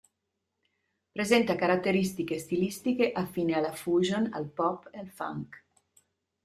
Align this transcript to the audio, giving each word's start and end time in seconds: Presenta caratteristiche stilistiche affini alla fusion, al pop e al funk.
Presenta 1.13 1.53
caratteristiche 1.53 2.39
stilistiche 2.39 3.11
affini 3.11 3.53
alla 3.53 3.71
fusion, 3.71 4.31
al 4.33 4.47
pop 4.47 4.89
e 4.91 4.97
al 4.97 5.09
funk. 5.11 5.63